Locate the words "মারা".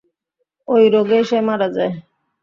1.47-1.67